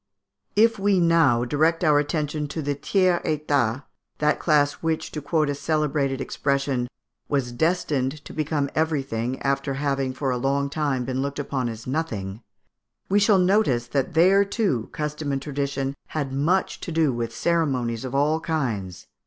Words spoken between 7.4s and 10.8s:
destined to become everything, after having for a long